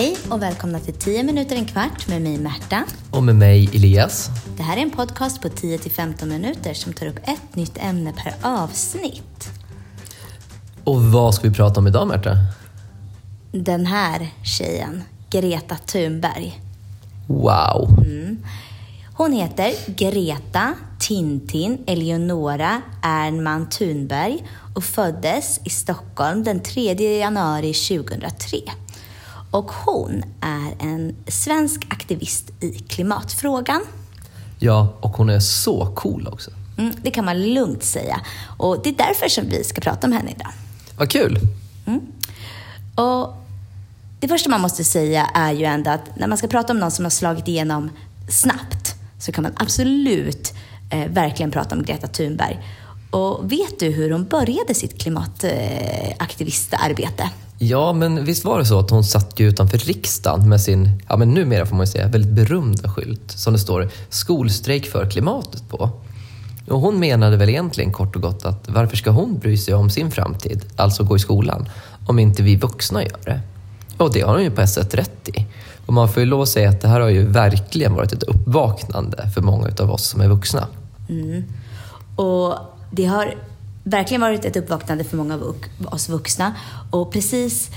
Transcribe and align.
Hej 0.00 0.16
och 0.30 0.42
välkomna 0.42 0.80
till 0.80 0.94
10 0.94 1.22
minuter 1.22 1.56
en 1.56 1.64
kvart 1.64 2.08
med 2.08 2.22
mig 2.22 2.38
Märta. 2.38 2.84
Och 3.10 3.22
med 3.22 3.36
mig 3.36 3.70
Elias. 3.74 4.30
Det 4.56 4.62
här 4.62 4.76
är 4.76 4.80
en 4.80 4.90
podcast 4.90 5.42
på 5.42 5.48
10-15 5.48 6.26
minuter 6.26 6.74
som 6.74 6.92
tar 6.92 7.06
upp 7.06 7.16
ett 7.16 7.56
nytt 7.56 7.78
ämne 7.80 8.12
per 8.12 8.34
avsnitt. 8.42 9.48
Och 10.84 11.02
vad 11.02 11.34
ska 11.34 11.48
vi 11.48 11.54
prata 11.54 11.80
om 11.80 11.86
idag 11.86 12.08
Märta? 12.08 12.36
Den 13.52 13.86
här 13.86 14.28
tjejen, 14.42 15.02
Greta 15.30 15.76
Thunberg. 15.76 16.60
Wow. 17.26 18.04
Hon 19.14 19.32
heter 19.32 19.72
Greta 19.86 20.74
Tintin 21.00 21.84
Eleonora 21.86 22.82
Ernman 23.02 23.68
Thunberg 23.68 24.44
och 24.74 24.84
föddes 24.84 25.60
i 25.64 25.70
Stockholm 25.70 26.44
den 26.44 26.60
3 26.60 27.18
januari 27.18 27.74
2003. 27.74 28.58
Och 29.50 29.72
hon 29.72 30.22
är 30.40 30.74
en 30.78 31.16
svensk 31.28 31.86
aktivist 31.90 32.50
i 32.60 32.70
klimatfrågan. 32.70 33.82
Ja, 34.58 34.94
och 35.00 35.10
hon 35.10 35.30
är 35.30 35.40
så 35.40 35.92
cool 35.96 36.28
också. 36.32 36.50
Mm, 36.78 36.94
det 37.02 37.10
kan 37.10 37.24
man 37.24 37.54
lugnt 37.54 37.82
säga. 37.82 38.20
Och 38.56 38.82
det 38.82 38.88
är 38.88 38.94
därför 38.94 39.28
som 39.28 39.48
vi 39.48 39.64
ska 39.64 39.80
prata 39.80 40.06
om 40.06 40.12
henne 40.12 40.30
idag. 40.30 40.52
Vad 40.96 41.10
kul. 41.10 41.38
Och 42.94 43.36
det 44.20 44.28
första 44.28 44.50
man 44.50 44.60
måste 44.60 44.84
säga 44.84 45.30
är 45.34 45.52
ju 45.52 45.64
ändå 45.64 45.90
att 45.90 46.16
när 46.16 46.26
man 46.26 46.38
ska 46.38 46.48
prata 46.48 46.72
om 46.72 46.78
någon 46.78 46.90
som 46.90 47.04
har 47.04 47.10
slagit 47.10 47.48
igenom 47.48 47.90
snabbt 48.28 48.94
så 49.18 49.32
kan 49.32 49.42
man 49.42 49.52
absolut 49.56 50.54
eh, 50.90 51.08
verkligen 51.08 51.50
prata 51.50 51.76
om 51.76 51.82
Greta 51.82 52.06
Thunberg. 52.06 52.60
Och 53.10 53.52
vet 53.52 53.80
du 53.80 53.90
hur 53.90 54.10
hon 54.10 54.24
började 54.24 54.74
sitt 54.74 55.02
klimataktivistarbete? 55.02 57.30
Ja, 57.62 57.92
men 57.92 58.24
visst 58.24 58.44
var 58.44 58.58
det 58.58 58.64
så 58.64 58.78
att 58.78 58.90
hon 58.90 59.04
satt 59.04 59.40
ju 59.40 59.48
utanför 59.48 59.78
riksdagen 59.78 60.48
med 60.48 60.60
sin, 60.60 61.02
ja 61.08 61.16
men 61.16 61.34
numera 61.34 61.66
får 61.66 61.76
man 61.76 61.86
ju 61.86 61.92
säga, 61.92 62.08
väldigt 62.08 62.32
berömda 62.32 62.88
skylt 62.88 63.30
som 63.30 63.52
det 63.52 63.58
står 63.58 63.88
skolstrejk 64.08 64.86
för 64.86 65.10
klimatet 65.10 65.68
på. 65.68 65.90
Och 66.68 66.80
hon 66.80 66.98
menade 66.98 67.36
väl 67.36 67.48
egentligen 67.48 67.92
kort 67.92 68.16
och 68.16 68.22
gott 68.22 68.44
att 68.44 68.68
varför 68.68 68.96
ska 68.96 69.10
hon 69.10 69.38
bry 69.38 69.56
sig 69.56 69.74
om 69.74 69.90
sin 69.90 70.10
framtid, 70.10 70.64
alltså 70.76 71.04
gå 71.04 71.16
i 71.16 71.18
skolan, 71.18 71.68
om 72.06 72.18
inte 72.18 72.42
vi 72.42 72.56
vuxna 72.56 73.02
gör 73.02 73.20
det? 73.24 73.40
Och 73.96 74.12
det 74.12 74.20
har 74.20 74.34
hon 74.34 74.42
ju 74.42 74.50
på 74.50 74.60
ett 74.60 74.70
sätt 74.70 74.94
rätt 74.94 75.28
i. 75.28 75.46
Och 75.86 75.92
man 75.92 76.08
får 76.08 76.20
ju 76.20 76.26
lov 76.26 76.42
att 76.42 76.48
säga 76.48 76.70
att 76.70 76.80
det 76.80 76.88
här 76.88 77.00
har 77.00 77.08
ju 77.08 77.26
verkligen 77.26 77.94
varit 77.94 78.12
ett 78.12 78.22
uppvaknande 78.22 79.30
för 79.34 79.40
många 79.40 79.68
av 79.80 79.90
oss 79.90 80.06
som 80.08 80.20
är 80.20 80.28
vuxna. 80.28 80.66
Mm. 81.08 81.44
Och 82.16 82.54
det 82.90 83.04
har 83.04 83.34
verkligen 83.84 84.20
varit 84.20 84.44
ett 84.44 84.56
uppvaknande 84.56 85.04
för 85.04 85.16
många 85.16 85.34
av 85.34 85.56
oss 85.84 86.08
vuxna. 86.08 86.54
Och 86.90 87.12
precis 87.12 87.70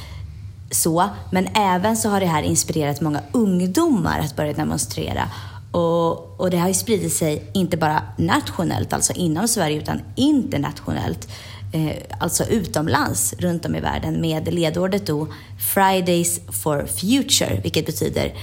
så, 0.72 1.10
men 1.32 1.48
även 1.56 1.98
så 1.98 2.10
har 2.10 2.20
det 2.20 2.26
här 2.26 2.44
inspirerat 2.44 3.02
många 3.02 3.22
ungdomar 3.32 4.20
att 4.20 4.36
börja 4.36 4.54
demonstrera. 4.54 5.30
Och, 5.72 6.40
och 6.40 6.50
det 6.50 6.58
har 6.58 6.68
ju 6.68 6.74
spridit 6.74 7.14
sig 7.14 7.52
inte 7.54 7.78
bara 7.78 8.02
nationellt, 8.18 8.94
alltså 8.94 9.14
inom 9.14 9.48
Sverige, 9.48 9.78
utan 9.78 10.02
internationellt. 10.16 11.28
Eh, 11.74 11.96
alltså 12.20 12.44
utomlands, 12.44 13.34
runt 13.40 13.66
om 13.66 13.76
i 13.76 13.80
världen 13.80 14.22
med 14.22 14.54
ledordet 14.54 15.06
då 15.06 15.28
Fridays 15.74 16.40
for 16.64 16.86
Future, 16.86 17.60
vilket 17.64 17.86
betyder 17.86 18.34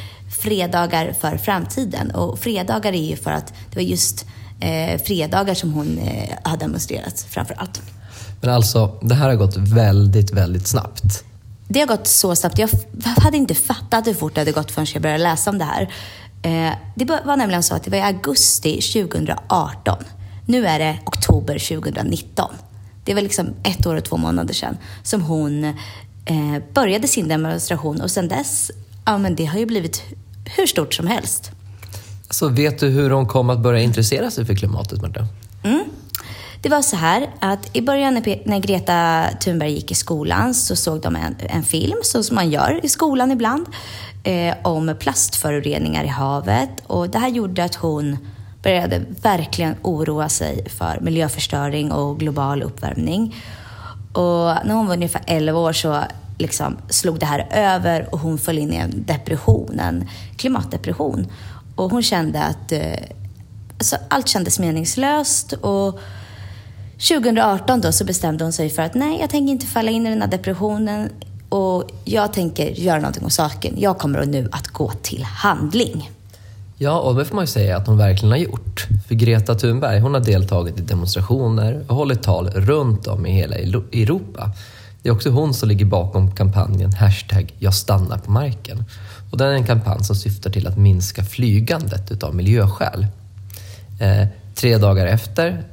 fredagar 0.42 1.12
för 1.12 1.36
framtiden. 1.36 2.11
Och 2.11 2.38
fredagar 2.38 2.92
är 2.92 3.11
ju 3.11 3.16
för 3.16 3.31
att 3.31 3.55
det 3.70 3.77
var 3.77 3.83
just 3.83 4.27
eh, 4.61 5.03
fredagar 5.03 5.55
som 5.55 5.72
hon 5.72 5.98
eh, 5.98 6.36
har 6.44 6.56
demonstrerat 6.56 7.27
framför 7.28 7.55
allt. 7.55 7.83
Men 8.41 8.50
alltså, 8.50 8.98
det 9.03 9.14
här 9.14 9.28
har 9.28 9.36
gått 9.36 9.56
väldigt, 9.56 10.33
väldigt 10.33 10.66
snabbt. 10.66 11.25
Det 11.69 11.80
har 11.80 11.86
gått 11.86 12.06
så 12.06 12.36
snabbt. 12.36 12.58
Jag 12.58 12.69
hade 13.22 13.36
inte 13.36 13.55
fattat 13.55 14.06
hur 14.06 14.15
fort 14.15 14.34
det 14.34 14.41
hade 14.41 14.53
gått 14.53 14.71
förrän 14.71 14.87
jag 14.93 15.03
började 15.03 15.22
läsa 15.22 15.50
om 15.50 15.59
det 15.59 15.65
här. 15.65 15.82
Eh, 16.43 16.75
det 16.94 17.04
var 17.04 17.37
nämligen 17.37 17.62
så 17.62 17.75
att 17.75 17.84
det 17.84 17.91
var 17.91 17.98
i 17.98 18.03
augusti 18.03 18.81
2018. 18.81 20.04
Nu 20.47 20.66
är 20.66 20.78
det 20.78 20.98
oktober 21.06 21.59
2019. 21.59 22.50
Det 23.04 23.15
var 23.15 23.22
liksom 23.22 23.54
ett 23.62 23.87
år 23.87 23.97
och 23.97 24.04
två 24.04 24.16
månader 24.16 24.54
sedan 24.54 24.77
som 25.03 25.22
hon 25.22 25.65
eh, 26.25 26.62
började 26.75 27.09
sin 27.09 27.28
demonstration 27.28 28.00
och 28.00 28.10
sedan 28.10 28.28
dess, 28.28 28.71
ja 29.06 29.19
men 29.19 29.34
det 29.34 29.44
har 29.44 29.59
ju 29.59 29.66
blivit 29.66 30.03
hur 30.56 30.66
stort 30.66 30.94
som 30.94 31.06
helst. 31.06 31.50
Så 32.30 32.48
vet 32.48 32.78
du 32.78 32.88
hur 32.88 33.10
hon 33.10 33.26
kom 33.26 33.50
att 33.50 33.58
börja 33.58 33.80
intressera 33.80 34.30
sig 34.30 34.44
för 34.44 34.54
klimatet, 34.54 35.02
Marta? 35.02 35.26
Mm. 35.64 35.84
Det 36.62 36.68
var 36.68 36.82
så 36.82 36.96
här 36.96 37.30
att 37.41 37.76
i 37.76 37.82
början 37.82 38.14
när, 38.14 38.42
när 38.48 38.58
Greta 38.58 39.24
Thunberg 39.41 39.72
gick 39.72 39.91
i 39.91 39.94
skolan 39.94 40.54
så 40.54 40.76
såg 40.76 41.00
de 41.00 41.16
en, 41.16 41.36
en 41.38 41.62
film, 41.62 41.98
så 42.02 42.22
som 42.22 42.34
man 42.34 42.50
gör 42.50 42.80
i 42.82 42.88
skolan 42.88 43.30
ibland, 43.30 43.66
eh, 44.24 44.54
om 44.62 44.94
plastföroreningar 45.00 46.04
i 46.04 46.08
havet. 46.08 46.70
Och 46.86 47.10
det 47.10 47.18
här 47.18 47.28
gjorde 47.28 47.64
att 47.64 47.74
hon 47.74 48.16
började 48.62 49.02
verkligen 49.22 49.74
oroa 49.82 50.28
sig 50.28 50.68
för 50.68 50.98
miljöförstöring 51.00 51.92
och 51.92 52.18
global 52.18 52.62
uppvärmning. 52.62 53.36
Och 54.12 54.54
när 54.64 54.74
hon 54.74 54.86
var 54.86 54.94
ungefär 54.94 55.22
11 55.26 55.58
år 55.58 55.72
så 55.72 56.04
liksom 56.38 56.76
slog 56.88 57.18
det 57.18 57.26
här 57.26 57.48
över 57.50 58.14
och 58.14 58.18
hon 58.18 58.38
föll 58.38 58.58
in 58.58 58.72
i 58.72 58.76
en 58.76 59.04
depression, 59.06 59.80
en 59.80 60.08
klimatdepression. 60.36 61.26
Och 61.80 61.91
hon 61.91 62.02
kände 62.02 62.42
att 62.42 62.72
eh, 62.72 62.80
alltså, 63.78 63.96
allt 64.08 64.28
kändes 64.28 64.58
meningslöst 64.58 65.52
och 65.52 66.00
2018 67.08 67.80
då 67.80 67.92
så 67.92 68.04
bestämde 68.04 68.44
hon 68.44 68.52
sig 68.52 68.70
för 68.70 68.82
att 68.82 68.94
nej, 68.94 69.20
jag 69.20 69.30
tänker 69.30 69.52
inte 69.52 69.66
falla 69.66 69.91
in 69.91 70.06
i 70.06 70.10
den 70.10 70.22
här 70.22 70.28
depressionen 70.28 71.08
och 71.48 71.91
jag 72.04 72.32
tänker 72.32 72.70
göra 72.70 72.96
någonting 72.98 73.24
åt 73.24 73.32
saken. 73.32 73.74
Jag 73.78 73.98
kommer 73.98 74.26
nu 74.26 74.48
att 74.52 74.68
gå 74.68 74.91
till 75.02 75.22
handling. 75.22 76.10
Ja, 76.78 77.00
och 77.00 77.14
det 77.14 77.24
får 77.24 77.34
man 77.34 77.42
ju 77.42 77.46
säga 77.46 77.76
att 77.76 77.86
hon 77.86 77.98
verkligen 77.98 78.30
har 78.30 78.38
gjort. 78.38 78.86
För 79.08 79.14
Greta 79.14 79.54
Thunberg, 79.54 80.00
hon 80.00 80.14
har 80.14 80.20
deltagit 80.20 80.78
i 80.78 80.82
demonstrationer 80.82 81.84
och 81.88 81.97
hållit 81.97 82.22
tal 82.22 82.50
runt 82.50 83.06
om 83.06 83.26
i 83.26 83.32
hela 83.32 83.56
Europa. 83.56 84.50
Det 85.03 85.09
är 85.09 85.12
också 85.12 85.31
hon 85.31 85.55
som 85.55 85.69
ligger 85.69 85.84
bakom 85.84 86.34
kampanjen 86.34 86.93
hashtag 86.93 87.55
jag 87.59 87.75
stannar 87.75 88.19
på 88.19 88.31
marken. 88.31 88.84
Och 89.31 89.38
den 89.38 89.49
är 89.49 89.55
en 89.55 89.66
kampanj 89.66 90.05
som 90.05 90.16
syftar 90.16 90.50
till 90.50 90.66
att 90.66 90.77
minska 90.77 91.25
flygandet 91.25 92.11
utav 92.11 92.34
miljöskäl. 92.34 93.06
Eh, 94.00 94.27
tre 94.55 94.78
dagar 94.78 95.06
efter 95.06 95.65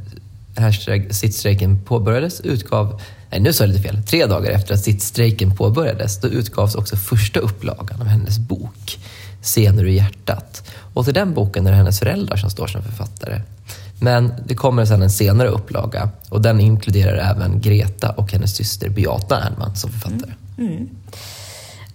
hashtag 0.55 1.15
sittstrejken 1.15 1.79
påbörjades 1.85 2.41
utgav, 2.41 3.01
nej 3.29 3.39
nu 3.39 3.53
sa 3.53 3.63
jag 3.63 3.69
lite 3.69 3.81
fel, 3.81 4.03
tre 4.03 4.25
dagar 4.25 4.51
efter 4.51 4.73
att 4.73 4.83
sittstrejken 4.83 5.55
påbörjades 5.55 6.21
då 6.21 6.27
utgavs 6.27 6.75
också 6.75 6.95
första 6.95 7.39
upplagan 7.39 8.01
av 8.01 8.07
hennes 8.07 8.39
bok 8.39 8.99
Scener 9.41 9.83
ur 9.83 9.87
hjärtat. 9.87 10.71
Och 10.93 11.05
till 11.05 11.13
den 11.13 11.33
boken 11.33 11.67
är 11.67 11.71
det 11.71 11.77
hennes 11.77 11.99
föräldrar 11.99 12.37
som 12.37 12.49
står 12.49 12.67
som 12.67 12.83
författare. 12.83 13.41
Men 13.99 14.33
det 14.45 14.55
kommer 14.55 14.85
sen 14.85 15.01
en 15.01 15.09
senare 15.09 15.47
upplaga 15.47 16.09
och 16.29 16.41
den 16.41 16.59
inkluderar 16.59 17.17
även 17.17 17.61
Greta 17.61 18.09
och 18.09 18.31
hennes 18.31 18.55
syster 18.55 18.89
Beata 18.89 19.39
Ernman 19.39 19.75
som 19.75 19.91
författare. 19.91 20.31
Mm. 20.57 20.71
Mm. 20.71 20.89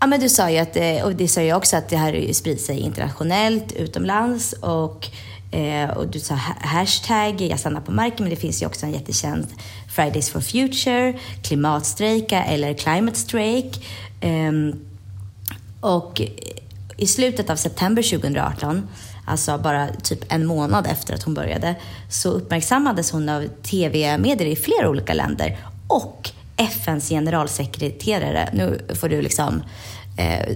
Ja, 0.01 0.07
men 0.07 0.21
du 0.21 0.29
sa 0.29 0.51
ju 0.51 0.59
att, 0.59 0.77
eh, 0.77 1.05
och 1.05 1.15
det 1.15 1.29
sa 1.29 1.43
jag 1.43 1.57
också, 1.57 1.77
att 1.77 1.89
det 1.89 1.97
här 1.97 2.33
sprider 2.33 2.63
sig 2.63 2.79
internationellt, 2.79 3.73
utomlands 3.73 4.53
och, 4.53 5.09
eh, 5.51 5.91
och 5.91 6.09
du 6.09 6.21
sa 6.21 6.35
hashtag 6.61 7.41
jag 7.41 7.61
stannar 7.61 7.81
på 7.81 7.93
marken, 7.93 8.17
men 8.19 8.31
det 8.31 8.37
finns 8.37 8.63
ju 8.63 8.67
också 8.67 8.87
en 8.87 8.93
jättekänd 8.93 9.47
Fridays 9.89 10.31
for 10.31 10.41
Future, 10.41 11.19
klimatstrejka 11.43 12.45
eller 12.45 12.75
climate 12.75 13.19
strike. 13.19 13.81
Ehm, 14.21 14.73
och 15.81 16.21
i 16.97 17.07
slutet 17.07 17.51
av 17.51 17.57
september 17.57 18.03
2018, 18.03 18.89
alltså 19.25 19.59
bara 19.59 19.89
typ 19.89 20.33
en 20.33 20.47
månad 20.47 20.87
efter 20.87 21.15
att 21.15 21.23
hon 21.23 21.35
började, 21.35 21.75
så 22.09 22.31
uppmärksammades 22.31 23.11
hon 23.11 23.29
av 23.29 23.47
tv-medier 23.63 24.49
i 24.49 24.57
flera 24.57 24.89
olika 24.89 25.15
länder 25.15 25.59
och 25.87 26.31
FNs 26.57 27.09
generalsekreterare, 27.09 28.49
nu 28.53 28.81
får 28.95 29.09
du 29.09 29.23
liksom 29.23 29.63
eh, 30.17 30.55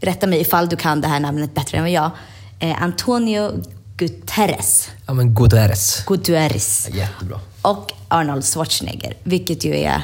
rätta 0.00 0.26
mig 0.26 0.40
ifall 0.40 0.68
du 0.68 0.76
kan 0.76 1.00
det 1.00 1.08
här 1.08 1.20
namnet 1.20 1.54
bättre 1.54 1.78
än 1.78 1.84
vad 1.84 1.92
jag, 1.92 2.10
eh, 2.58 2.82
Antonio 2.82 3.52
Guterres. 3.96 4.90
Ja 5.06 5.14
men 5.14 5.34
Guterres. 5.34 6.04
Guterres 6.06 6.88
Jättebra. 6.92 7.40
och 7.62 7.92
Arnold 8.08 8.44
Schwarzenegger, 8.44 9.14
vilket 9.22 9.64
ju 9.64 9.76
är 9.76 10.02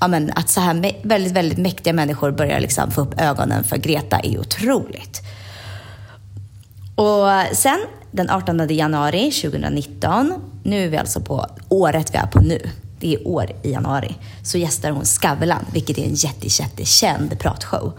ja, 0.00 0.08
men 0.08 0.32
att 0.36 0.48
så 0.48 0.60
här 0.60 0.92
väldigt, 1.02 1.32
väldigt 1.32 1.58
mäktiga 1.58 1.92
människor 1.92 2.30
börjar 2.30 2.60
liksom 2.60 2.90
få 2.90 3.00
upp 3.00 3.20
ögonen 3.20 3.64
för 3.64 3.76
Greta 3.76 4.18
är 4.18 4.38
otroligt. 4.38 5.22
Och 6.94 7.56
sen 7.56 7.78
den 8.10 8.30
18 8.30 8.68
januari 8.68 9.30
2019, 9.30 10.34
nu 10.62 10.84
är 10.84 10.88
vi 10.88 10.96
alltså 10.96 11.20
på 11.20 11.46
året 11.68 12.14
vi 12.14 12.18
är 12.18 12.26
på 12.26 12.40
nu, 12.40 12.70
det 13.00 13.14
är 13.14 13.28
år 13.28 13.50
i 13.62 13.72
januari, 13.72 14.14
så 14.44 14.58
gästar 14.58 14.90
hon 14.90 15.04
Skavlan, 15.04 15.66
vilket 15.72 15.98
är 15.98 16.04
en 16.04 16.14
jätte, 16.14 16.46
jättekänd 16.46 17.38
pratshow. 17.38 17.92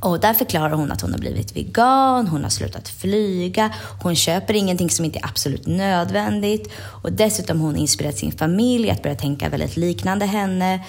Och 0.00 0.20
där 0.20 0.34
förklarar 0.34 0.70
hon 0.70 0.92
att 0.92 1.00
hon 1.00 1.12
har 1.12 1.18
blivit 1.18 1.56
vegan, 1.56 2.26
hon 2.26 2.42
har 2.42 2.50
slutat 2.50 2.88
flyga, 2.88 3.74
hon 4.02 4.16
köper 4.16 4.54
ingenting 4.54 4.90
som 4.90 5.04
inte 5.04 5.18
är 5.18 5.26
absolut 5.26 5.66
nödvändigt. 5.66 6.72
Och 6.78 7.12
dessutom 7.12 7.60
har 7.60 7.66
hon 7.66 7.76
inspirerat 7.76 8.18
sin 8.18 8.32
familj 8.32 8.90
att 8.90 9.02
börja 9.02 9.16
tänka 9.16 9.48
väldigt 9.48 9.76
liknande 9.76 10.26
henne. 10.26 10.84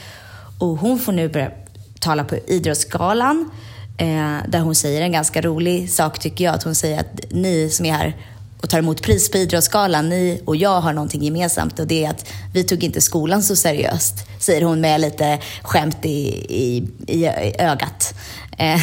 Och 0.59 0.77
hon 0.77 0.99
får 0.99 1.11
nu 1.11 1.29
börja 1.29 1.51
tala 1.99 2.23
på 2.23 2.35
Idrottsgalan 2.35 3.49
Eh, 3.97 4.37
där 4.47 4.59
hon 4.59 4.75
säger 4.75 5.01
en 5.01 5.11
ganska 5.11 5.41
rolig 5.41 5.89
sak 5.89 6.19
tycker 6.19 6.45
jag. 6.45 6.55
Att 6.55 6.63
hon 6.63 6.75
säger 6.75 6.99
att 6.99 7.31
ni 7.31 7.69
som 7.69 7.85
är 7.85 7.93
här 7.93 8.15
och 8.61 8.69
tar 8.69 8.79
emot 8.79 9.01
pris 9.01 9.31
på 9.31 9.37
Idrottsgalan, 9.37 10.09
ni 10.09 10.41
och 10.45 10.55
jag 10.55 10.81
har 10.81 10.93
någonting 10.93 11.23
gemensamt 11.23 11.79
och 11.79 11.87
det 11.87 12.05
är 12.05 12.09
att 12.09 12.29
vi 12.53 12.63
tog 12.63 12.83
inte 12.83 13.01
skolan 13.01 13.43
så 13.43 13.55
seriöst, 13.55 14.15
säger 14.39 14.61
hon 14.61 14.81
med 14.81 15.01
lite 15.01 15.39
skämt 15.61 16.05
i, 16.05 16.27
i, 16.49 16.87
i 17.07 17.27
ögat. 17.59 18.15
Eh, 18.57 18.81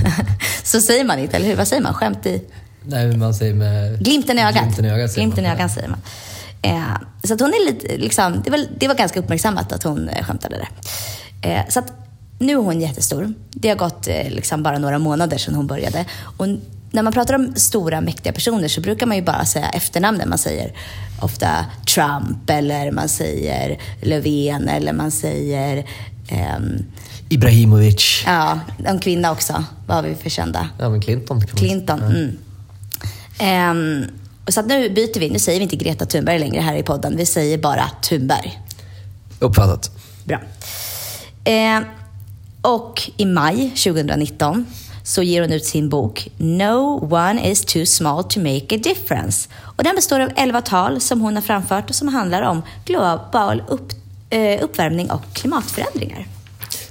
så 0.64 0.80
säger 0.80 1.04
man 1.04 1.18
inte, 1.18 1.36
eller 1.36 1.46
hur? 1.46 1.56
Vad 1.56 1.68
säger 1.68 1.82
man? 1.82 1.94
Skämt 1.94 2.26
i... 2.26 2.42
Nej, 2.82 3.06
men 3.06 3.18
man 3.18 3.34
säger 3.34 3.54
med... 3.54 3.98
Glimten 4.04 4.38
i 4.38 4.42
ögat. 4.42 4.62
Glimten 4.62 4.84
i 4.84 4.90
ögat, 4.90 5.10
säger 5.10 5.26
Glimten 5.26 5.44
i 5.44 5.48
man. 5.48 5.56
ögat 5.56 5.72
säger 5.72 5.88
man. 5.88 6.00
Eh, 6.62 6.98
så 7.24 7.34
att 7.34 7.40
hon 7.40 7.50
är 7.50 7.72
lite, 7.72 7.96
liksom, 7.96 8.42
det, 8.44 8.50
var, 8.50 8.66
det 8.78 8.88
var 8.88 8.94
ganska 8.94 9.20
uppmärksammat 9.20 9.72
att 9.72 9.82
hon 9.82 10.08
eh, 10.08 10.24
skämtade 10.24 10.56
där. 10.56 10.68
Eh, 11.50 11.68
så 11.68 11.78
att 11.78 12.03
nu 12.44 12.52
är 12.52 12.56
hon 12.56 12.80
jättestor. 12.80 13.34
Det 13.50 13.68
har 13.68 13.76
gått 13.76 14.08
eh, 14.08 14.30
liksom 14.30 14.62
bara 14.62 14.78
några 14.78 14.98
månader 14.98 15.38
sedan 15.38 15.54
hon 15.54 15.66
började. 15.66 16.04
Och 16.36 16.46
när 16.90 17.02
man 17.02 17.12
pratar 17.12 17.34
om 17.34 17.54
stora 17.56 18.00
mäktiga 18.00 18.32
personer 18.32 18.68
så 18.68 18.80
brukar 18.80 19.06
man 19.06 19.16
ju 19.16 19.22
bara 19.22 19.44
säga 19.44 19.68
efternamnen. 19.68 20.28
Man 20.28 20.38
säger 20.38 20.72
ofta 21.20 21.48
Trump 21.94 22.50
eller 22.50 22.92
man 22.92 23.08
säger 23.08 23.78
Löfven 24.02 24.68
eller 24.68 24.92
man 24.92 25.10
säger 25.10 25.86
ehm, 26.28 26.84
Ibrahimovic. 27.28 28.22
Ja, 28.26 28.60
en 28.84 28.98
kvinna 28.98 29.32
också. 29.32 29.64
Vad 29.86 29.96
har 29.96 30.02
vi 30.02 30.14
för 30.14 30.30
kända? 30.30 30.68
Ja, 30.78 30.88
men 30.88 31.02
Clinton. 31.02 31.40
Clinton. 31.46 32.00
säga. 32.00 32.12
Mm. 32.12 32.36
Ehm, 33.38 34.04
och 34.46 34.54
så 34.54 34.62
nu 34.62 34.90
byter 34.90 35.20
vi. 35.20 35.30
Nu 35.30 35.38
säger 35.38 35.58
vi 35.58 35.62
inte 35.62 35.76
Greta 35.76 36.06
Thunberg 36.06 36.38
längre 36.38 36.60
här 36.60 36.76
i 36.76 36.82
podden. 36.82 37.16
Vi 37.16 37.26
säger 37.26 37.58
bara 37.58 37.90
Thunberg. 38.02 38.60
Uppfattat. 39.38 39.90
Bra. 40.24 40.40
Ehm, 41.44 41.84
och 42.64 43.10
i 43.16 43.24
maj 43.24 43.68
2019 43.68 44.66
så 45.02 45.22
ger 45.22 45.40
hon 45.42 45.52
ut 45.52 45.64
sin 45.64 45.88
bok 45.88 46.28
No 46.36 47.08
one 47.14 47.50
is 47.50 47.64
too 47.64 47.86
small 47.86 48.24
to 48.24 48.40
make 48.40 48.74
a 48.74 48.78
difference. 48.82 49.48
Och 49.62 49.84
den 49.84 49.94
består 49.94 50.20
av 50.20 50.30
11 50.36 50.60
tal 50.60 51.00
som 51.00 51.20
hon 51.20 51.34
har 51.34 51.42
framfört 51.42 51.90
och 51.90 51.96
som 51.96 52.08
handlar 52.08 52.42
om 52.42 52.62
global 52.84 53.62
upp, 53.68 53.92
eh, 54.30 54.64
uppvärmning 54.64 55.10
och 55.10 55.22
klimatförändringar. 55.32 56.26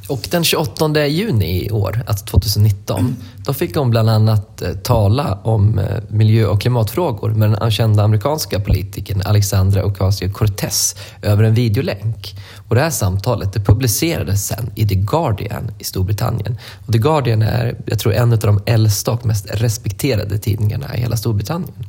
Och 0.08 0.28
den 0.32 0.44
28 0.44 1.08
juni 1.08 1.66
i 1.66 1.72
år, 1.72 2.04
alltså 2.08 2.26
2019, 2.26 3.16
då 3.38 3.54
fick 3.54 3.76
hon 3.76 3.90
bland 3.90 4.10
annat 4.10 4.62
eh, 4.62 4.74
tala 4.74 5.40
om 5.44 5.80
eh, 5.80 5.86
miljö 6.08 6.46
och 6.46 6.62
klimatfrågor 6.62 7.30
med 7.30 7.50
den 7.50 7.72
kända 7.72 8.04
amerikanska 8.04 8.60
politikern 8.60 9.22
Alexandra 9.26 9.84
Ocasio-Cortez 9.84 10.98
över 11.22 11.44
en 11.44 11.54
videolänk. 11.54 12.36
Och 12.68 12.76
det 12.76 12.82
här 12.82 12.90
samtalet 12.90 13.54
det 13.54 13.60
publicerades 13.60 14.48
sen 14.48 14.72
i 14.76 14.88
The 14.88 14.96
Guardian 14.96 15.72
i 15.80 15.84
Storbritannien. 15.84 16.58
Och 16.86 16.94
The 16.94 17.00
Guardian 17.00 17.42
är, 17.42 17.76
jag 17.86 18.00
tror, 18.00 18.14
en 18.14 18.34
av 18.34 18.40
de 18.40 18.62
äldsta 18.66 19.12
och 19.12 19.26
mest 19.26 19.46
respekterade 19.50 20.38
tidningarna 20.38 20.98
i 20.98 21.00
hela 21.00 21.18
Storbritannien. 21.18 21.86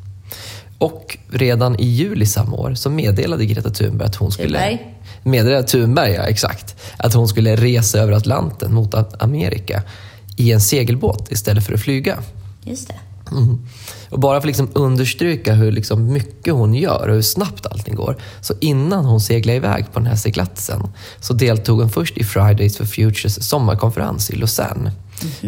Och 0.79 1.19
redan 1.31 1.81
i 1.81 1.87
juli 1.87 2.27
samma 2.27 2.57
år 2.57 2.75
så 2.75 2.91
meddelade 2.91 3.47
Greta 3.47 3.71
Thunberg 3.71 4.09
att 4.09 4.17
hon 4.17 4.33
skulle... 4.33 4.59
Thunberg. 4.59 4.94
Meddelade 5.25 5.67
Thunberg, 5.67 6.13
ja 6.13 6.23
exakt. 6.23 6.77
Att 6.97 7.15
hon 7.15 7.29
skulle 7.29 7.57
resa 7.57 7.99
över 7.99 8.13
Atlanten 8.13 8.75
mot 8.75 9.23
Amerika 9.23 9.83
i 10.37 10.53
en 10.53 10.61
segelbåt 10.61 11.33
istället 11.33 11.67
för 11.67 11.75
att 11.75 11.81
flyga. 11.81 12.19
Just 12.63 12.89
det. 12.89 12.95
Mm. 13.33 13.59
Och 14.11 14.21
bara 14.21 14.33
för 14.33 14.39
att 14.39 14.47
liksom 14.47 14.71
understryka 14.75 15.55
hur 15.55 15.73
liksom 15.73 16.13
mycket 16.13 16.55
hon 16.55 16.75
gör 16.75 17.09
och 17.09 17.15
hur 17.15 17.23
snabbt 17.23 17.67
allting 17.67 17.95
går. 17.95 18.17
Så 18.41 18.55
innan 18.61 19.05
hon 19.05 19.21
seglade 19.21 19.57
iväg 19.57 19.93
på 19.93 19.99
den 19.99 20.09
här 20.09 20.17
seglatsen 20.17 20.83
så 21.21 21.33
deltog 21.33 21.81
hon 21.81 21.91
först 21.91 22.19
i 22.19 22.25
Fridays 22.25 22.77
for 22.77 22.85
Futures 22.85 23.49
sommarkonferens 23.49 24.31
i 24.31 24.37
Lausanne. 24.37 24.93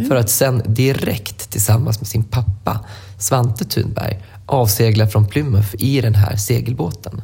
För 0.08 0.16
att 0.16 0.30
sen 0.30 0.62
direkt 0.66 1.50
tillsammans 1.50 2.00
med 2.00 2.08
sin 2.08 2.24
pappa 2.24 2.80
Svante 3.18 3.64
Thunberg 3.64 4.22
avsegla 4.46 5.06
från 5.06 5.26
Plymouth 5.26 5.74
i 5.78 6.00
den 6.00 6.14
här 6.14 6.36
segelbåten. 6.36 7.22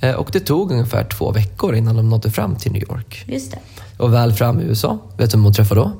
Eh, 0.00 0.14
Och 0.14 0.28
det 0.32 0.40
tog 0.40 0.72
ungefär 0.72 1.04
två 1.04 1.32
veckor 1.32 1.74
innan 1.74 1.96
de 1.96 2.08
nådde 2.08 2.30
fram 2.30 2.56
till 2.56 2.72
New 2.72 2.82
York. 2.82 3.24
Just 3.26 3.50
det. 3.52 3.58
Och 3.96 4.14
väl 4.14 4.32
fram 4.32 4.60
i 4.60 4.62
USA, 4.64 4.98
vet 5.16 5.30
du 5.30 5.36
vem 5.36 5.44
hon 5.44 5.54
träffade 5.54 5.80
då? 5.80 5.92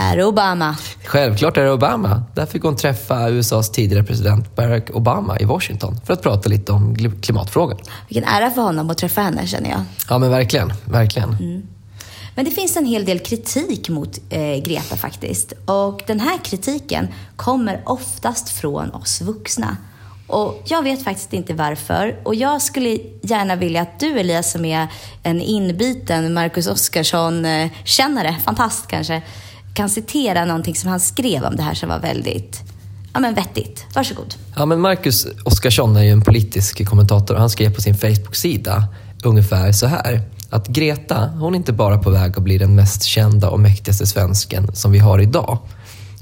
Är 0.00 0.22
Obama. 0.24 0.76
Självklart 1.04 1.56
är 1.56 1.64
det 1.64 1.72
Obama. 1.72 2.22
Där 2.34 2.46
fick 2.46 2.62
hon 2.62 2.76
träffa 2.76 3.28
USAs 3.28 3.70
tidigare 3.70 4.04
president 4.04 4.56
Barack 4.56 4.90
Obama 4.90 5.38
i 5.40 5.44
Washington 5.44 6.00
för 6.06 6.12
att 6.12 6.22
prata 6.22 6.48
lite 6.48 6.72
om 6.72 6.96
klimatfrågan. 7.20 7.78
Vilken 8.08 8.24
ära 8.24 8.50
för 8.50 8.62
honom 8.62 8.90
att 8.90 8.98
träffa 8.98 9.20
henne 9.20 9.46
känner 9.46 9.70
jag. 9.70 9.80
Ja 10.08 10.18
men 10.18 10.30
verkligen, 10.30 10.72
verkligen. 10.84 11.62
Men 12.34 12.44
det 12.44 12.50
finns 12.50 12.76
en 12.76 12.86
hel 12.86 13.04
del 13.04 13.18
kritik 13.18 13.88
mot 13.88 14.18
eh, 14.30 14.40
Greta 14.64 14.96
faktiskt. 14.96 15.52
Och 15.64 16.02
den 16.06 16.20
här 16.20 16.38
kritiken 16.44 17.08
kommer 17.36 17.82
oftast 17.86 18.48
från 18.48 18.90
oss 18.90 19.20
vuxna. 19.20 19.76
Och 20.28 20.62
jag 20.64 20.82
vet 20.82 21.04
faktiskt 21.04 21.32
inte 21.32 21.54
varför. 21.54 22.16
Och 22.22 22.34
jag 22.34 22.62
skulle 22.62 22.98
gärna 23.22 23.56
vilja 23.56 23.82
att 23.82 24.00
du 24.00 24.20
Elias 24.20 24.52
som 24.52 24.64
är 24.64 24.88
en 25.22 25.40
inbiten 25.40 26.34
Marcus 26.34 26.66
Oskarsson-kännare, 26.66 28.36
fantast 28.44 28.86
kanske, 28.86 29.22
kan 29.74 29.88
citera 29.88 30.44
någonting 30.44 30.74
som 30.74 30.90
han 30.90 31.00
skrev 31.00 31.44
om 31.44 31.56
det 31.56 31.62
här 31.62 31.74
som 31.74 31.88
var 31.88 31.98
väldigt 31.98 32.60
ja, 33.12 33.20
men 33.20 33.34
vettigt. 33.34 33.86
Varsågod. 33.94 34.34
Ja, 34.56 34.66
men 34.66 34.80
Marcus 34.80 35.26
Oskarsson 35.44 35.96
är 35.96 36.02
ju 36.02 36.10
en 36.10 36.22
politisk 36.22 36.88
kommentator 36.88 37.34
och 37.34 37.40
han 37.40 37.50
skrev 37.50 37.74
på 37.74 37.80
sin 37.82 37.94
Facebook-sida 37.94 38.84
ungefär 39.24 39.72
så 39.72 39.86
här. 39.86 40.22
Att 40.50 40.68
Greta, 40.68 41.26
hon 41.26 41.54
är 41.54 41.56
inte 41.56 41.72
bara 41.72 41.98
på 41.98 42.10
väg 42.10 42.36
att 42.36 42.42
bli 42.42 42.58
den 42.58 42.74
mest 42.74 43.02
kända 43.02 43.50
och 43.50 43.60
mäktigaste 43.60 44.06
svensken 44.06 44.76
som 44.76 44.92
vi 44.92 44.98
har 44.98 45.18
idag. 45.18 45.58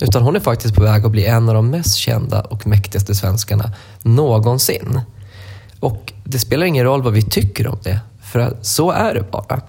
Utan 0.00 0.22
hon 0.22 0.36
är 0.36 0.40
faktiskt 0.40 0.74
på 0.74 0.82
väg 0.82 1.04
att 1.04 1.12
bli 1.12 1.26
en 1.26 1.48
av 1.48 1.54
de 1.54 1.70
mest 1.70 1.96
kända 1.96 2.40
och 2.40 2.66
mäktigaste 2.66 3.14
svenskarna 3.14 3.72
någonsin. 4.02 5.00
Och 5.80 6.12
det 6.24 6.38
spelar 6.38 6.66
ingen 6.66 6.84
roll 6.84 7.02
vad 7.02 7.12
vi 7.12 7.22
tycker 7.22 7.66
om 7.66 7.78
det, 7.82 8.00
för 8.22 8.56
så 8.62 8.90
är 8.90 9.14
det 9.14 9.30
bara. 9.30 9.60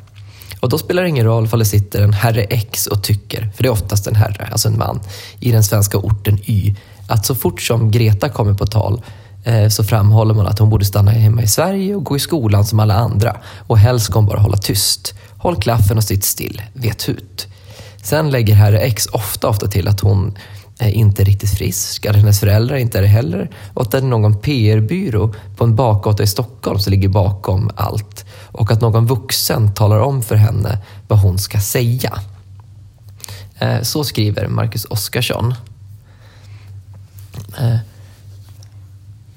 Och 0.60 0.70
då 0.70 0.78
spelar 0.78 1.04
det 1.04 1.10
ingen 1.10 1.26
roll 1.26 1.50
om 1.52 1.60
det 1.60 1.66
sitter 1.66 2.02
en 2.02 2.14
herre 2.14 2.44
X 2.44 2.88
och 2.88 3.04
tycker, 3.04 3.50
för 3.56 3.64
det 3.64 3.70
är 3.70 3.72
oftast 3.72 4.08
en 4.08 4.16
herre, 4.16 4.48
alltså 4.52 4.68
en 4.68 4.78
man, 4.78 5.00
i 5.40 5.52
den 5.52 5.64
svenska 5.64 5.98
orten 5.98 6.40
Y, 6.46 6.76
att 7.08 7.26
så 7.26 7.36
fort 7.36 7.62
som 7.62 7.92
Greta 7.92 8.30
kommer 8.30 8.54
på 8.54 8.66
tal 8.66 9.02
eh, 9.44 9.70
så 9.70 9.84
framhåller 9.84 10.34
man 10.34 10.48
att 10.48 10.60
hon 10.60 10.70
borde 10.70 10.86
stanna 10.86 11.12
hemma 11.12 11.42
i 11.42 11.48
Sverige 11.48 11.96
och 11.96 12.04
gå 12.04 12.16
i 12.16 12.20
skolan 12.20 12.66
som 12.66 12.80
alla 12.80 12.94
andra. 12.94 13.38
Och 13.68 13.78
helst 13.78 14.06
ska 14.06 14.20
hon 14.20 14.26
bara 14.26 14.40
hålla 14.40 14.58
tyst. 14.58 15.14
Håll 15.38 15.56
klaffen 15.56 15.98
och 15.98 16.04
sitt 16.04 16.24
still, 16.24 16.62
vet 16.74 17.10
hut. 17.10 17.48
Sen 18.08 18.30
lägger 18.30 18.56
herre 18.56 18.80
X 18.80 19.08
ofta, 19.12 19.48
ofta 19.48 19.68
till 19.68 19.88
att 19.88 20.00
hon 20.00 20.38
är 20.80 20.90
inte 20.90 21.24
riktigt 21.24 21.58
frisk, 21.58 22.06
att 22.06 22.16
hennes 22.16 22.40
föräldrar 22.40 22.76
inte 22.76 22.98
är 22.98 23.02
det 23.02 23.08
heller 23.08 23.50
och 23.74 23.82
att 23.82 23.92
det 23.92 23.98
är 23.98 24.02
någon 24.02 24.40
PR-byrå 24.40 25.34
på 25.58 25.64
en 25.64 25.76
bakgata 25.76 26.24
i 26.24 26.28
Stockholm 26.28 26.80
som 26.80 26.92
ligger 26.92 27.10
bakom 27.10 27.72
allt 27.76 28.26
och 28.52 28.72
att 28.72 28.82
någon 28.82 29.06
vuxen 29.06 29.74
talar 29.74 30.00
om 30.00 30.22
för 30.22 30.36
henne 30.36 30.78
vad 31.08 31.20
hon 31.20 31.40
ska 31.40 31.60
säga. 31.60 32.20
Eh, 33.60 33.82
så 33.82 34.04
skriver 34.04 34.48
Marcus 34.48 34.86
Oskarsson. 34.86 35.56
Eh, 37.60 37.78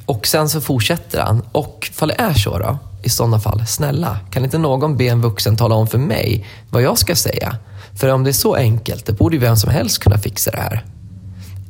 och 0.06 0.26
sen 0.26 0.48
så 0.48 0.60
fortsätter 0.60 1.20
han. 1.20 1.42
Och 1.52 1.90
fall 1.92 2.08
det 2.08 2.20
är 2.20 2.34
så 2.34 2.58
då, 2.58 2.78
i 3.02 3.08
sådana 3.08 3.40
fall, 3.40 3.66
snälla, 3.66 4.18
kan 4.30 4.44
inte 4.44 4.58
någon 4.58 4.96
be 4.96 5.04
en 5.04 5.20
vuxen 5.20 5.56
tala 5.56 5.74
om 5.74 5.86
för 5.86 5.98
mig 5.98 6.46
vad 6.70 6.82
jag 6.82 6.98
ska 6.98 7.16
säga? 7.16 7.56
För 8.00 8.08
om 8.08 8.24
det 8.24 8.30
är 8.30 8.32
så 8.32 8.54
enkelt, 8.54 9.06
då 9.06 9.12
borde 9.12 9.36
ju 9.36 9.40
vem 9.40 9.56
som 9.56 9.70
helst 9.70 9.98
kunna 9.98 10.18
fixa 10.18 10.50
det 10.50 10.56
här. 10.56 10.84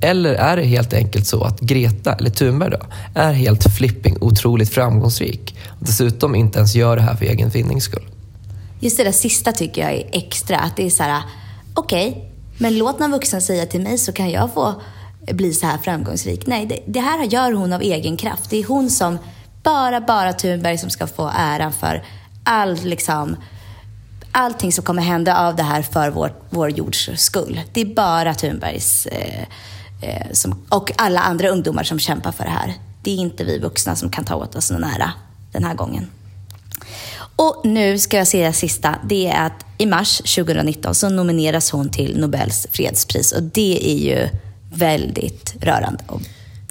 Eller 0.01 0.35
är 0.35 0.57
det 0.57 0.63
helt 0.63 0.93
enkelt 0.93 1.27
så 1.27 1.45
att 1.45 1.61
Greta, 1.61 2.13
eller 2.13 2.31
Thunberg 2.31 2.71
då, 2.71 2.79
är 3.15 3.33
helt 3.33 3.77
flipping 3.77 4.17
otroligt 4.21 4.75
framgångsrik 4.75 5.57
och 5.69 5.87
dessutom 5.87 6.35
inte 6.35 6.59
ens 6.59 6.75
gör 6.75 6.97
det 6.97 7.03
här 7.03 7.17
för 7.17 7.25
egen 7.25 7.49
vinnings 7.49 7.85
skull? 7.85 8.09
Just 8.81 8.97
det 8.97 9.05
där 9.05 9.13
sista 9.13 9.53
tycker 9.53 9.83
jag 9.83 9.93
är 9.93 10.09
extra. 10.13 10.59
Att 10.59 10.77
det 10.77 10.87
är 10.87 10.91
så 10.91 11.03
här, 11.03 11.23
okej, 11.75 12.33
men 12.59 12.79
låt 12.79 12.99
någon 12.99 13.11
vuxen 13.11 13.43
säga 13.43 13.67
till 13.67 13.81
mig 13.81 13.99
så 13.99 14.13
kan 14.13 14.31
jag 14.31 14.55
få 14.55 14.75
bli 15.33 15.53
så 15.53 15.67
här 15.67 15.79
framgångsrik. 15.79 16.47
Nej, 16.47 16.67
det, 16.67 16.79
det 16.87 17.01
här 17.01 17.25
gör 17.25 17.53
hon 17.53 17.73
av 17.73 17.83
egen 17.83 18.17
kraft. 18.17 18.51
Det 18.51 18.57
är 18.57 18.65
hon 18.65 18.91
som, 18.91 19.19
bara, 19.63 20.01
bara 20.01 20.33
Thunberg 20.33 20.79
som 20.79 20.91
ska 20.91 21.07
få 21.07 21.31
äran 21.35 21.73
för 21.73 22.05
all, 22.45 22.77
liksom, 22.77 23.37
allting 24.33 24.73
som 24.73 24.85
kommer 24.85 25.03
hända 25.03 25.39
av 25.39 25.57
det 25.57 25.63
här 25.63 25.83
för 25.83 26.11
vår, 26.11 26.33
vår 26.51 26.71
jords 26.71 27.11
skull. 27.17 27.61
Det 27.73 27.81
är 27.81 27.95
bara 27.95 28.35
Thunbergs 28.35 29.07
eh, 29.07 29.43
eh, 30.03 30.27
som, 30.33 30.67
och 30.69 30.93
alla 30.97 31.21
andra 31.21 31.49
ungdomar 31.49 31.83
som 31.83 31.99
kämpar 31.99 32.33
för 32.33 32.45
det 32.45 32.51
här. 32.51 32.75
Det 33.03 33.11
är 33.11 33.17
inte 33.17 33.45
vi 33.45 33.59
vuxna 33.59 33.97
som 33.97 34.11
kan 34.11 34.25
ta 34.25 34.35
åt 34.35 34.55
oss 34.55 34.71
någon 34.71 34.85
ära 34.85 35.13
den 35.53 35.65
här 35.65 35.75
gången. 35.75 36.11
Och 37.37 37.61
nu 37.65 37.99
ska 37.99 38.17
jag 38.17 38.27
säga 38.27 38.53
sista. 38.53 38.99
Det 39.05 39.27
är 39.27 39.47
att 39.47 39.65
i 39.79 39.87
mars 39.87 40.17
2019 40.19 40.95
så 40.95 41.09
nomineras 41.09 41.71
hon 41.71 41.91
till 41.91 42.21
Nobels 42.21 42.67
fredspris 42.73 43.33
och 43.33 43.43
det 43.43 43.91
är 43.91 43.97
ju 43.97 44.29
väldigt 44.73 45.55
rörande 45.61 46.05
och 46.07 46.21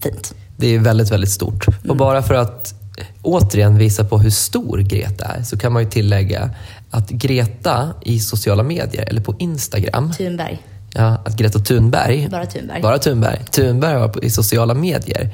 fint. 0.02 0.34
Det 0.58 0.76
är 0.76 0.80
väldigt, 0.80 1.12
väldigt 1.12 1.32
stort. 1.32 1.66
Och 1.90 1.96
bara 1.96 2.24
för 2.24 2.34
att 2.34 2.79
återigen 3.22 3.78
visa 3.78 4.04
på 4.04 4.18
hur 4.18 4.30
stor 4.30 4.78
Greta 4.78 5.26
är 5.26 5.44
så 5.44 5.58
kan 5.58 5.74
man 5.74 5.84
ju 5.84 5.90
tillägga 5.90 6.50
att 6.92 7.10
Greta 7.10 7.94
i 8.02 8.20
sociala 8.20 8.64
medier, 8.64 9.10
eller 9.10 9.22
på 9.22 9.36
Instagram, 9.40 10.12
Thunberg. 10.14 10.60
Ja, 10.94 11.22
att 11.26 11.36
Greta 11.36 11.60
Thunberg... 11.60 12.28
Bara 12.30 12.46
Thunberg. 12.46 12.82
Bara 12.82 13.00
Thunberg. 13.00 13.46
Thunberg 13.52 14.00
har 14.00 14.08
på, 14.08 14.24
i 14.24 14.30
sociala 14.30 14.74
medier. 14.74 15.30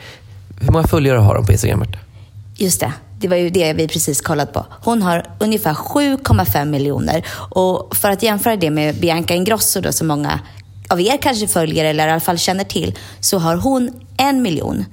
Hur 0.60 0.72
många 0.72 0.88
följare 0.88 1.17
har 1.17 1.36
hon 1.36 1.45
på 1.45 1.51
Instagram, 1.51 1.79
Märta? 1.79 1.98
Just 2.55 2.79
det. 2.79 2.93
Det 3.19 3.27
var 3.27 3.36
ju 3.38 3.50
det 3.50 3.74
vi 3.74 3.88
precis 3.88 4.22
kollat 4.22 4.53
på. 4.53 4.65
Hon 4.84 5.01
har 5.01 5.25
ungefär 5.39 5.74
7,5 5.74 6.65
miljoner. 6.65 7.25
Och 7.50 7.95
för 7.95 8.12
att 8.12 8.24
jämföra 8.24 8.55
det 8.55 8.69
med 8.69 8.95
Bianca 8.95 9.34
Ingrosso 9.34 9.81
då, 9.81 9.91
som 9.91 10.07
många 10.07 10.39
av 10.89 11.01
er 11.01 11.17
kanske 11.22 11.48
följer 11.48 11.86
eller 11.86 12.07
i 12.07 12.12
alla 12.12 12.19
fall 12.19 12.38
känner 12.38 12.63
till, 12.63 12.95
så 13.19 13.38
har 13.38 13.55
hon 13.55 13.91
en 14.17 14.41
miljon. 14.41 14.86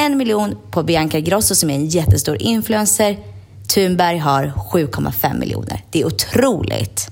En 0.00 0.16
miljon 0.16 0.56
på 0.70 0.82
Bianca 0.82 1.18
Ingrosso 1.18 1.54
som 1.54 1.70
är 1.70 1.74
en 1.74 1.86
jättestor 1.86 2.36
influencer. 2.42 3.18
Thunberg 3.74 4.18
har 4.18 4.52
7,5 4.72 5.38
miljoner. 5.38 5.84
Det 5.90 6.00
är 6.00 6.06
otroligt. 6.06 7.08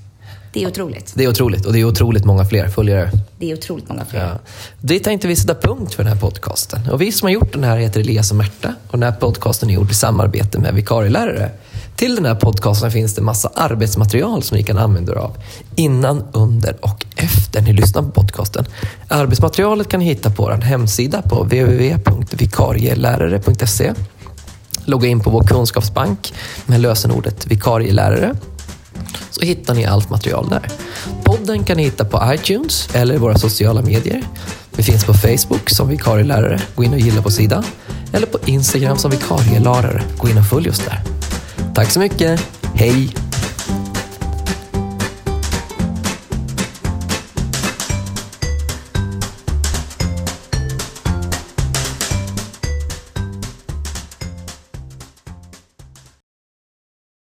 Det 0.53 0.63
är 0.63 0.67
otroligt. 0.67 1.13
Det 1.15 1.23
är 1.23 1.27
otroligt 1.27 1.65
och 1.65 1.73
det 1.73 1.79
är 1.79 1.85
otroligt 1.85 2.25
många 2.25 2.45
fler 2.45 2.67
följare. 2.67 3.11
Det 3.39 3.51
är 3.51 3.57
otroligt 3.57 3.89
många 3.89 4.05
fler. 4.05 4.19
Ja. 4.19 4.39
Det 4.81 4.99
tänkte 4.99 5.27
vi 5.27 5.35
sätta 5.35 5.55
punkt 5.55 5.93
för 5.93 6.03
den 6.03 6.13
här 6.13 6.19
podcasten. 6.19 6.89
Och 6.91 7.01
vi 7.01 7.11
som 7.11 7.25
har 7.25 7.33
gjort 7.33 7.53
den 7.53 7.63
här 7.63 7.77
heter 7.77 7.99
Elias 7.99 8.31
och 8.31 8.37
Märta 8.37 8.73
och 8.87 8.99
den 8.99 9.03
här 9.03 9.19
podcasten 9.19 9.69
är 9.69 9.73
gjord 9.73 9.91
i 9.91 9.93
samarbete 9.93 10.59
med 10.59 10.73
vikarielärare. 10.73 11.51
Till 11.95 12.15
den 12.15 12.25
här 12.25 12.35
podcasten 12.35 12.91
finns 12.91 13.15
det 13.15 13.21
massa 13.21 13.51
arbetsmaterial 13.55 14.43
som 14.43 14.57
ni 14.57 14.63
kan 14.63 14.77
använda 14.77 15.11
er 15.11 15.17
av 15.17 15.37
innan, 15.75 16.23
under 16.31 16.85
och 16.85 17.05
där 17.51 17.61
ni 17.61 17.73
lyssnar 17.73 18.01
på 18.01 18.11
podcasten. 18.11 18.65
Arbetsmaterialet 19.07 19.89
kan 19.89 19.99
ni 19.99 20.05
hitta 20.05 20.29
på 20.29 20.43
vår 20.43 20.51
hemsida 20.51 21.21
på 21.21 21.43
www.vikarielärare.se. 21.43 23.93
Logga 24.85 25.07
in 25.07 25.19
på 25.19 25.29
vår 25.29 25.43
kunskapsbank 25.43 26.33
med 26.65 26.81
lösenordet 26.81 27.47
vikarielärare 27.47 28.35
så 29.31 29.45
hittar 29.45 29.73
ni 29.73 29.85
allt 29.85 30.09
material 30.09 30.49
där. 30.49 30.67
Podden 31.23 31.63
kan 31.63 31.77
ni 31.77 31.83
hitta 31.83 32.05
på 32.05 32.33
iTunes 32.33 32.89
eller 32.93 33.17
våra 33.17 33.37
sociala 33.37 33.81
medier. 33.81 34.23
Vi 34.75 34.83
finns 34.83 35.05
på 35.05 35.13
Facebook 35.13 35.69
som 35.69 35.87
vikarielärare. 35.87 36.61
Gå 36.75 36.83
in 36.83 36.93
och 36.93 36.99
gilla 36.99 37.21
på 37.21 37.31
sidan. 37.31 37.63
Eller 38.13 38.27
på 38.27 38.39
Instagram 38.45 38.97
som 38.97 39.11
vikarielärare. 39.11 40.03
Gå 40.17 40.29
in 40.29 40.37
och 40.37 40.45
följ 40.45 40.69
oss 40.69 40.79
där. 40.79 41.01
Tack 41.75 41.91
så 41.91 41.99
mycket. 41.99 42.41
Hej! 42.73 43.28